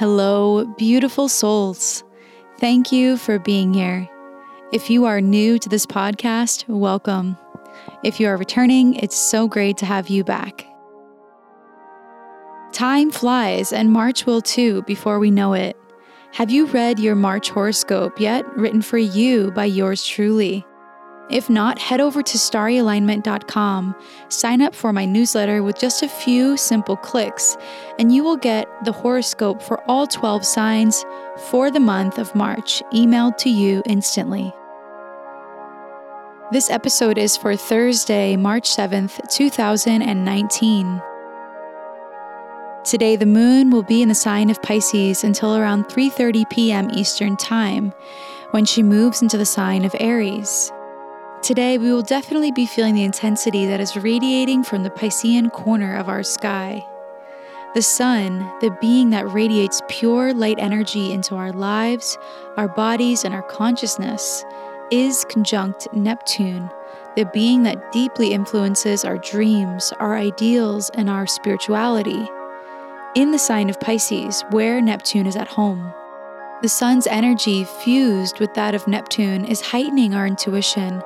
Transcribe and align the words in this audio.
Hello, 0.00 0.64
beautiful 0.78 1.28
souls. 1.28 2.04
Thank 2.58 2.90
you 2.90 3.18
for 3.18 3.38
being 3.38 3.74
here. 3.74 4.08
If 4.72 4.88
you 4.88 5.04
are 5.04 5.20
new 5.20 5.58
to 5.58 5.68
this 5.68 5.84
podcast, 5.84 6.66
welcome. 6.68 7.36
If 8.02 8.18
you 8.18 8.26
are 8.28 8.38
returning, 8.38 8.94
it's 8.94 9.14
so 9.14 9.46
great 9.46 9.76
to 9.76 9.84
have 9.84 10.08
you 10.08 10.24
back. 10.24 10.64
Time 12.72 13.10
flies, 13.10 13.74
and 13.74 13.92
March 13.92 14.24
will 14.24 14.40
too 14.40 14.80
before 14.86 15.18
we 15.18 15.30
know 15.30 15.52
it. 15.52 15.76
Have 16.32 16.50
you 16.50 16.64
read 16.64 16.98
your 16.98 17.14
March 17.14 17.50
horoscope 17.50 18.18
yet, 18.18 18.50
written 18.56 18.80
for 18.80 18.96
you 18.96 19.50
by 19.50 19.66
yours 19.66 20.02
truly? 20.02 20.64
If 21.30 21.48
not, 21.48 21.78
head 21.78 22.00
over 22.00 22.22
to 22.24 22.38
starryalignment.com, 22.38 23.94
sign 24.28 24.60
up 24.60 24.74
for 24.74 24.92
my 24.92 25.04
newsletter 25.04 25.62
with 25.62 25.78
just 25.78 26.02
a 26.02 26.08
few 26.08 26.56
simple 26.56 26.96
clicks, 26.96 27.56
and 28.00 28.12
you 28.12 28.24
will 28.24 28.36
get 28.36 28.66
the 28.84 28.90
horoscope 28.90 29.62
for 29.62 29.80
all 29.88 30.08
12 30.08 30.44
signs 30.44 31.04
for 31.50 31.70
the 31.70 31.78
month 31.78 32.18
of 32.18 32.34
March 32.34 32.82
emailed 32.92 33.36
to 33.38 33.48
you 33.48 33.80
instantly. 33.86 34.52
This 36.50 36.68
episode 36.68 37.16
is 37.16 37.36
for 37.36 37.54
Thursday, 37.54 38.36
March 38.36 38.68
7th, 38.68 39.20
2019. 39.30 41.02
Today 42.82 43.14
the 43.14 43.26
moon 43.26 43.70
will 43.70 43.84
be 43.84 44.02
in 44.02 44.08
the 44.08 44.16
sign 44.16 44.50
of 44.50 44.60
Pisces 44.62 45.22
until 45.22 45.54
around 45.54 45.84
3:30 45.84 46.50
p.m. 46.50 46.90
Eastern 46.90 47.36
Time, 47.36 47.92
when 48.50 48.64
she 48.64 48.82
moves 48.82 49.22
into 49.22 49.36
the 49.36 49.46
sign 49.46 49.84
of 49.84 49.94
Aries. 50.00 50.72
Today, 51.42 51.78
we 51.78 51.90
will 51.90 52.02
definitely 52.02 52.52
be 52.52 52.66
feeling 52.66 52.94
the 52.94 53.02
intensity 53.02 53.64
that 53.64 53.80
is 53.80 53.96
radiating 53.96 54.62
from 54.62 54.82
the 54.82 54.90
Piscean 54.90 55.50
corner 55.50 55.96
of 55.96 56.06
our 56.06 56.22
sky. 56.22 56.84
The 57.74 57.80
sun, 57.80 58.40
the 58.60 58.76
being 58.78 59.08
that 59.10 59.32
radiates 59.32 59.80
pure 59.88 60.34
light 60.34 60.58
energy 60.58 61.12
into 61.12 61.36
our 61.36 61.50
lives, 61.50 62.18
our 62.58 62.68
bodies, 62.68 63.24
and 63.24 63.32
our 63.32 63.42
consciousness, 63.42 64.44
is 64.90 65.24
conjunct 65.30 65.88
Neptune, 65.94 66.70
the 67.16 67.24
being 67.32 67.62
that 67.62 67.90
deeply 67.90 68.34
influences 68.34 69.06
our 69.06 69.16
dreams, 69.16 69.94
our 69.98 70.16
ideals, 70.16 70.90
and 70.90 71.08
our 71.08 71.26
spirituality, 71.26 72.28
in 73.14 73.30
the 73.30 73.38
sign 73.38 73.70
of 73.70 73.80
Pisces, 73.80 74.42
where 74.50 74.82
Neptune 74.82 75.26
is 75.26 75.36
at 75.36 75.48
home. 75.48 75.94
The 76.62 76.68
sun's 76.68 77.06
energy, 77.06 77.64
fused 77.64 78.38
with 78.38 78.52
that 78.52 78.74
of 78.74 78.86
Neptune, 78.86 79.46
is 79.46 79.62
heightening 79.62 80.12
our 80.12 80.26
intuition 80.26 81.02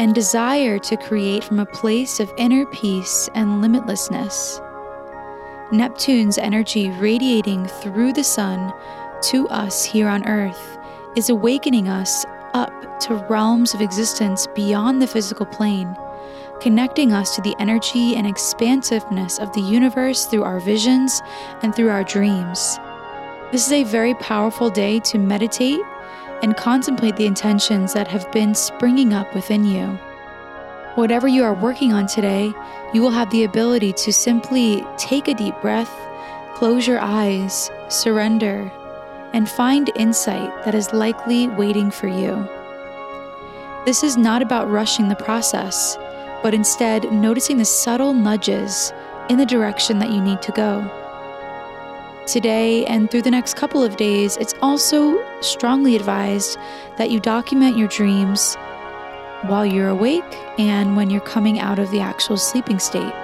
and 0.00 0.12
desire 0.12 0.80
to 0.80 0.96
create 0.96 1.44
from 1.44 1.60
a 1.60 1.66
place 1.66 2.18
of 2.18 2.32
inner 2.36 2.66
peace 2.66 3.30
and 3.36 3.62
limitlessness. 3.62 4.60
Neptune's 5.70 6.38
energy 6.38 6.90
radiating 6.90 7.66
through 7.66 8.14
the 8.14 8.24
sun 8.24 8.72
to 9.22 9.46
us 9.48 9.84
here 9.84 10.08
on 10.08 10.26
Earth 10.26 10.76
is 11.14 11.30
awakening 11.30 11.88
us 11.88 12.26
up 12.54 12.98
to 13.02 13.14
realms 13.30 13.74
of 13.74 13.80
existence 13.80 14.48
beyond 14.56 15.00
the 15.00 15.06
physical 15.06 15.46
plane, 15.46 15.96
connecting 16.60 17.12
us 17.12 17.36
to 17.36 17.42
the 17.42 17.54
energy 17.60 18.16
and 18.16 18.26
expansiveness 18.26 19.38
of 19.38 19.52
the 19.52 19.60
universe 19.60 20.26
through 20.26 20.42
our 20.42 20.58
visions 20.58 21.22
and 21.62 21.76
through 21.76 21.90
our 21.90 22.02
dreams. 22.02 22.80
This 23.56 23.68
is 23.68 23.72
a 23.72 23.84
very 23.84 24.12
powerful 24.16 24.68
day 24.68 25.00
to 25.00 25.16
meditate 25.16 25.80
and 26.42 26.54
contemplate 26.58 27.16
the 27.16 27.24
intentions 27.24 27.94
that 27.94 28.06
have 28.06 28.30
been 28.30 28.54
springing 28.54 29.14
up 29.14 29.34
within 29.34 29.64
you. 29.64 29.86
Whatever 30.94 31.26
you 31.26 31.42
are 31.42 31.54
working 31.54 31.94
on 31.94 32.06
today, 32.06 32.52
you 32.92 33.00
will 33.00 33.12
have 33.12 33.30
the 33.30 33.44
ability 33.44 33.94
to 33.94 34.12
simply 34.12 34.84
take 34.98 35.26
a 35.26 35.32
deep 35.32 35.54
breath, 35.62 35.90
close 36.52 36.86
your 36.86 37.00
eyes, 37.00 37.70
surrender, 37.88 38.70
and 39.32 39.48
find 39.48 39.90
insight 39.96 40.52
that 40.66 40.74
is 40.74 40.92
likely 40.92 41.48
waiting 41.48 41.90
for 41.90 42.08
you. 42.08 42.46
This 43.86 44.04
is 44.04 44.18
not 44.18 44.42
about 44.42 44.70
rushing 44.70 45.08
the 45.08 45.16
process, 45.16 45.96
but 46.42 46.52
instead 46.52 47.10
noticing 47.10 47.56
the 47.56 47.64
subtle 47.64 48.12
nudges 48.12 48.92
in 49.30 49.38
the 49.38 49.46
direction 49.46 49.98
that 50.00 50.10
you 50.10 50.20
need 50.20 50.42
to 50.42 50.52
go. 50.52 51.05
Today 52.26 52.84
and 52.86 53.08
through 53.08 53.22
the 53.22 53.30
next 53.30 53.54
couple 53.54 53.84
of 53.84 53.96
days, 53.96 54.36
it's 54.38 54.54
also 54.60 55.24
strongly 55.40 55.94
advised 55.94 56.58
that 56.96 57.08
you 57.08 57.20
document 57.20 57.78
your 57.78 57.86
dreams 57.86 58.56
while 59.42 59.64
you're 59.64 59.90
awake 59.90 60.24
and 60.58 60.96
when 60.96 61.08
you're 61.08 61.20
coming 61.20 61.60
out 61.60 61.78
of 61.78 61.88
the 61.92 62.00
actual 62.00 62.36
sleeping 62.36 62.80
state. 62.80 63.14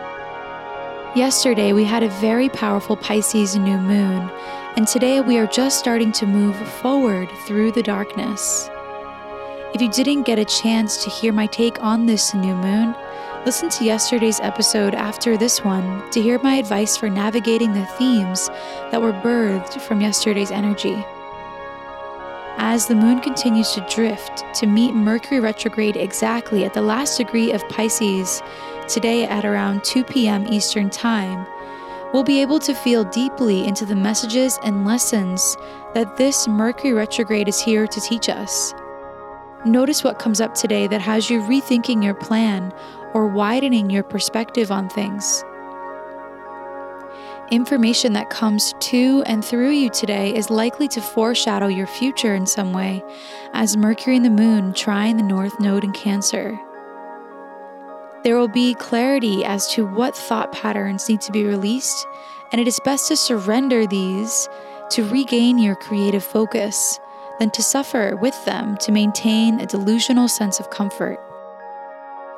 Yesterday, 1.16 1.72
we 1.72 1.82
had 1.82 2.04
a 2.04 2.08
very 2.20 2.48
powerful 2.48 2.96
Pisces 2.96 3.56
new 3.56 3.76
moon, 3.76 4.30
and 4.76 4.86
today 4.86 5.20
we 5.20 5.36
are 5.36 5.48
just 5.48 5.80
starting 5.80 6.12
to 6.12 6.26
move 6.26 6.56
forward 6.74 7.28
through 7.44 7.72
the 7.72 7.82
darkness. 7.82 8.70
If 9.74 9.82
you 9.82 9.90
didn't 9.90 10.26
get 10.26 10.38
a 10.38 10.44
chance 10.44 11.02
to 11.02 11.10
hear 11.10 11.32
my 11.32 11.48
take 11.48 11.82
on 11.82 12.06
this 12.06 12.34
new 12.34 12.54
moon, 12.54 12.94
Listen 13.44 13.68
to 13.70 13.84
yesterday's 13.84 14.38
episode 14.38 14.94
after 14.94 15.36
this 15.36 15.64
one 15.64 16.08
to 16.12 16.22
hear 16.22 16.38
my 16.38 16.54
advice 16.54 16.96
for 16.96 17.10
navigating 17.10 17.72
the 17.72 17.86
themes 17.98 18.48
that 18.92 19.02
were 19.02 19.12
birthed 19.12 19.80
from 19.80 20.00
yesterday's 20.00 20.52
energy. 20.52 21.04
As 22.58 22.86
the 22.86 22.94
moon 22.94 23.20
continues 23.20 23.72
to 23.72 23.84
drift 23.90 24.44
to 24.54 24.66
meet 24.68 24.94
Mercury 24.94 25.40
retrograde 25.40 25.96
exactly 25.96 26.64
at 26.64 26.72
the 26.72 26.82
last 26.82 27.16
degree 27.16 27.50
of 27.50 27.68
Pisces, 27.68 28.40
today 28.86 29.24
at 29.24 29.44
around 29.44 29.82
2 29.82 30.04
p.m. 30.04 30.46
Eastern 30.46 30.88
Time, 30.88 31.44
we'll 32.12 32.22
be 32.22 32.40
able 32.40 32.60
to 32.60 32.74
feel 32.74 33.02
deeply 33.02 33.66
into 33.66 33.84
the 33.84 33.96
messages 33.96 34.56
and 34.62 34.86
lessons 34.86 35.56
that 35.94 36.16
this 36.16 36.46
Mercury 36.46 36.92
retrograde 36.92 37.48
is 37.48 37.60
here 37.60 37.88
to 37.88 38.00
teach 38.00 38.28
us. 38.28 38.72
Notice 39.64 40.02
what 40.02 40.18
comes 40.18 40.40
up 40.40 40.54
today 40.54 40.86
that 40.86 41.00
has 41.00 41.28
you 41.30 41.40
rethinking 41.40 42.04
your 42.04 42.14
plan 42.14 42.72
or 43.14 43.26
widening 43.26 43.90
your 43.90 44.02
perspective 44.02 44.70
on 44.70 44.88
things. 44.88 45.44
Information 47.50 48.14
that 48.14 48.30
comes 48.30 48.72
to 48.80 49.22
and 49.26 49.44
through 49.44 49.70
you 49.70 49.90
today 49.90 50.34
is 50.34 50.48
likely 50.48 50.88
to 50.88 51.02
foreshadow 51.02 51.66
your 51.66 51.86
future 51.86 52.34
in 52.34 52.46
some 52.46 52.72
way, 52.72 53.02
as 53.52 53.76
Mercury 53.76 54.16
and 54.16 54.24
the 54.24 54.30
Moon 54.30 54.72
trine 54.72 55.18
the 55.18 55.22
North 55.22 55.60
Node 55.60 55.84
in 55.84 55.92
Cancer. 55.92 56.58
There 58.24 58.38
will 58.38 58.48
be 58.48 58.74
clarity 58.74 59.44
as 59.44 59.66
to 59.72 59.84
what 59.84 60.16
thought 60.16 60.52
patterns 60.52 61.08
need 61.08 61.20
to 61.22 61.32
be 61.32 61.44
released, 61.44 62.06
and 62.52 62.60
it 62.60 62.68
is 62.68 62.80
best 62.84 63.08
to 63.08 63.16
surrender 63.16 63.86
these 63.86 64.48
to 64.90 65.04
regain 65.04 65.58
your 65.58 65.74
creative 65.74 66.24
focus 66.24 67.00
than 67.38 67.50
to 67.50 67.62
suffer 67.62 68.16
with 68.16 68.44
them 68.44 68.76
to 68.78 68.92
maintain 68.92 69.60
a 69.60 69.66
delusional 69.66 70.28
sense 70.28 70.60
of 70.60 70.70
comfort. 70.70 71.18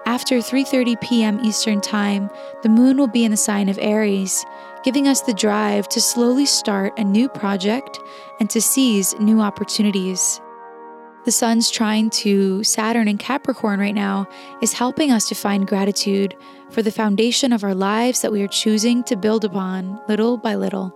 After 0.06 0.36
3:30 0.36 1.00
p.m. 1.00 1.40
Eastern 1.42 1.80
Time, 1.80 2.28
the 2.62 2.68
moon 2.68 2.98
will 2.98 3.08
be 3.08 3.24
in 3.24 3.30
the 3.30 3.38
sign 3.38 3.70
of 3.70 3.78
Aries, 3.80 4.44
giving 4.82 5.08
us 5.08 5.22
the 5.22 5.32
drive 5.32 5.88
to 5.88 6.00
slowly 6.00 6.44
start 6.44 6.92
a 6.98 7.04
new 7.04 7.26
project 7.26 7.98
and 8.38 8.50
to 8.50 8.60
seize 8.60 9.18
new 9.18 9.40
opportunities. 9.40 10.42
The 11.24 11.32
sun's 11.32 11.70
trine 11.70 12.10
to 12.10 12.62
Saturn 12.62 13.08
in 13.08 13.16
Capricorn 13.16 13.80
right 13.80 13.94
now 13.94 14.26
is 14.60 14.74
helping 14.74 15.10
us 15.10 15.26
to 15.30 15.34
find 15.34 15.66
gratitude 15.66 16.34
for 16.70 16.82
the 16.82 16.92
foundation 16.92 17.50
of 17.50 17.64
our 17.64 17.74
lives 17.74 18.20
that 18.20 18.30
we 18.30 18.42
are 18.42 18.48
choosing 18.48 19.04
to 19.04 19.16
build 19.16 19.42
upon 19.42 20.02
little 20.06 20.36
by 20.36 20.54
little. 20.54 20.92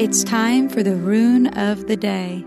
It's 0.00 0.24
time 0.24 0.70
for 0.70 0.82
the 0.82 0.96
rune 0.96 1.48
of 1.48 1.86
the 1.86 1.96
day. 1.96 2.46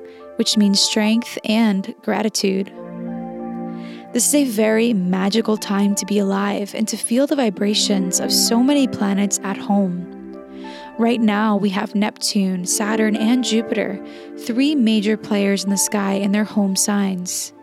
which 0.41 0.57
means 0.57 0.79
strength 0.79 1.37
and 1.45 1.93
gratitude. 2.01 2.73
This 4.11 4.27
is 4.27 4.33
a 4.33 4.43
very 4.45 4.91
magical 4.91 5.55
time 5.55 5.93
to 5.93 6.05
be 6.07 6.17
alive 6.17 6.73
and 6.73 6.87
to 6.87 6.97
feel 6.97 7.27
the 7.27 7.35
vibrations 7.35 8.19
of 8.19 8.33
so 8.33 8.63
many 8.63 8.87
planets 8.87 9.39
at 9.43 9.55
home. 9.55 10.01
Right 10.97 11.21
now, 11.21 11.57
we 11.57 11.69
have 11.69 11.93
Neptune, 11.93 12.65
Saturn, 12.65 13.15
and 13.15 13.43
Jupiter, 13.43 14.03
three 14.39 14.73
major 14.73 15.15
players 15.15 15.63
in 15.63 15.69
the 15.69 15.77
sky 15.77 16.13
in 16.13 16.31
their 16.31 16.43
home 16.43 16.75
signs. 16.75 17.53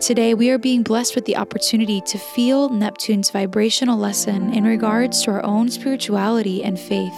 Today, 0.00 0.34
we 0.34 0.50
are 0.50 0.58
being 0.58 0.82
blessed 0.82 1.14
with 1.14 1.24
the 1.24 1.36
opportunity 1.36 2.00
to 2.00 2.18
feel 2.18 2.68
Neptune's 2.68 3.30
vibrational 3.30 3.96
lesson 3.96 4.52
in 4.52 4.64
regards 4.64 5.22
to 5.22 5.30
our 5.30 5.44
own 5.44 5.70
spirituality 5.70 6.64
and 6.64 6.80
faith. 6.80 7.14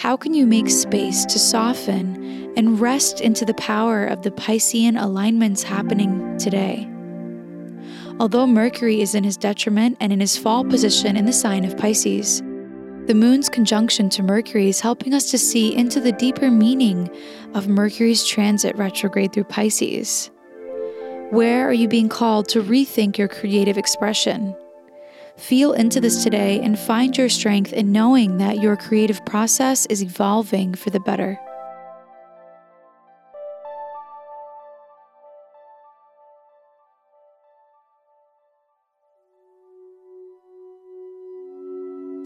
How 0.00 0.16
can 0.16 0.32
you 0.32 0.46
make 0.46 0.70
space 0.70 1.26
to 1.26 1.38
soften 1.38 2.54
and 2.56 2.80
rest 2.80 3.20
into 3.20 3.44
the 3.44 3.52
power 3.52 4.06
of 4.06 4.22
the 4.22 4.30
Piscean 4.30 4.98
alignments 4.98 5.62
happening 5.62 6.38
today? 6.38 6.88
Although 8.18 8.46
Mercury 8.46 9.02
is 9.02 9.14
in 9.14 9.24
his 9.24 9.36
detriment 9.36 9.98
and 10.00 10.10
in 10.10 10.20
his 10.20 10.38
fall 10.38 10.64
position 10.64 11.18
in 11.18 11.26
the 11.26 11.34
sign 11.34 11.66
of 11.66 11.76
Pisces, 11.76 12.40
the 13.08 13.14
moon's 13.14 13.50
conjunction 13.50 14.08
to 14.08 14.22
Mercury 14.22 14.70
is 14.70 14.80
helping 14.80 15.12
us 15.12 15.30
to 15.32 15.36
see 15.36 15.76
into 15.76 16.00
the 16.00 16.12
deeper 16.12 16.50
meaning 16.50 17.10
of 17.52 17.68
Mercury's 17.68 18.24
transit 18.24 18.74
retrograde 18.78 19.34
through 19.34 19.44
Pisces. 19.44 20.30
Where 21.28 21.68
are 21.68 21.74
you 21.74 21.88
being 21.88 22.08
called 22.08 22.48
to 22.48 22.62
rethink 22.62 23.18
your 23.18 23.28
creative 23.28 23.76
expression? 23.76 24.56
Feel 25.40 25.72
into 25.72 26.02
this 26.02 26.22
today 26.22 26.60
and 26.60 26.78
find 26.78 27.16
your 27.16 27.30
strength 27.30 27.72
in 27.72 27.92
knowing 27.92 28.36
that 28.36 28.60
your 28.60 28.76
creative 28.76 29.24
process 29.24 29.86
is 29.86 30.02
evolving 30.02 30.74
for 30.74 30.90
the 30.90 31.00
better. 31.00 31.40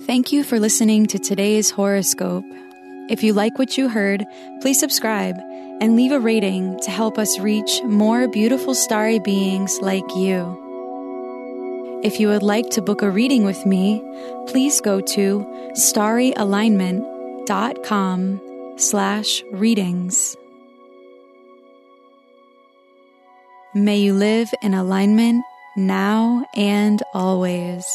Thank 0.06 0.32
you 0.32 0.42
for 0.42 0.58
listening 0.58 1.06
to 1.06 1.18
today's 1.18 1.70
horoscope. 1.70 2.44
If 3.08 3.22
you 3.22 3.32
like 3.32 3.58
what 3.58 3.78
you 3.78 3.88
heard, 3.88 4.24
please 4.60 4.80
subscribe 4.80 5.36
and 5.80 5.94
leave 5.94 6.12
a 6.12 6.20
rating 6.20 6.80
to 6.80 6.90
help 6.90 7.16
us 7.16 7.38
reach 7.38 7.80
more 7.84 8.26
beautiful 8.28 8.74
starry 8.74 9.20
beings 9.20 9.78
like 9.80 10.04
you. 10.16 10.63
If 12.04 12.20
you 12.20 12.28
would 12.28 12.42
like 12.42 12.68
to 12.70 12.82
book 12.82 13.00
a 13.00 13.10
reading 13.10 13.44
with 13.44 13.64
me, 13.64 14.02
please 14.46 14.82
go 14.82 15.00
to 15.00 15.46
starryalignment.com 15.72 18.40
slash 18.76 19.42
readings. 19.50 20.36
May 23.74 23.96
you 23.96 24.12
live 24.12 24.52
in 24.62 24.74
alignment 24.74 25.46
now 25.78 26.44
and 26.54 27.02
always. 27.14 27.86